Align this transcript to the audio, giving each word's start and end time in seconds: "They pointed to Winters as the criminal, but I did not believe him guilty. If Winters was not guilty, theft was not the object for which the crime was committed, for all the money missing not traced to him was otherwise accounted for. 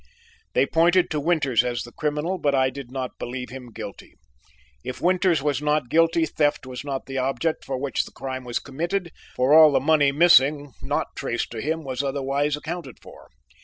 "They 0.53 0.65
pointed 0.65 1.11
to 1.11 1.19
Winters 1.19 1.63
as 1.63 1.83
the 1.83 1.91
criminal, 1.91 2.39
but 2.39 2.55
I 2.55 2.71
did 2.71 2.89
not 2.89 3.19
believe 3.19 3.51
him 3.51 3.71
guilty. 3.71 4.15
If 4.83 4.99
Winters 4.99 5.43
was 5.43 5.61
not 5.61 5.89
guilty, 5.89 6.25
theft 6.25 6.65
was 6.65 6.83
not 6.83 7.05
the 7.05 7.19
object 7.19 7.63
for 7.63 7.77
which 7.77 8.05
the 8.05 8.11
crime 8.11 8.43
was 8.43 8.57
committed, 8.57 9.11
for 9.35 9.53
all 9.53 9.71
the 9.71 9.79
money 9.79 10.11
missing 10.11 10.73
not 10.81 11.15
traced 11.15 11.51
to 11.51 11.61
him 11.61 11.83
was 11.83 12.01
otherwise 12.01 12.55
accounted 12.57 12.97
for. 12.99 13.29